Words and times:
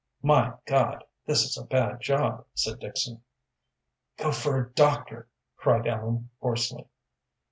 "My 0.23 0.53
God! 0.65 1.03
this 1.27 1.43
is 1.43 1.59
a 1.59 1.63
bad 1.67 1.99
job," 2.01 2.47
said 2.55 2.79
Dixon. 2.79 3.21
"Go 4.17 4.31
for 4.31 4.57
a 4.59 4.71
doctor," 4.73 5.29
cried 5.57 5.85
Ellen, 5.85 6.31
hoarsely. 6.39 6.87